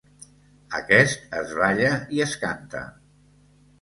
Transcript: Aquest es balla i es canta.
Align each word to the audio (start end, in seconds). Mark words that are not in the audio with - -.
Aquest 0.77 1.37
es 1.41 1.53
balla 1.59 1.93
i 2.17 2.25
es 2.27 2.35
canta. 2.47 2.87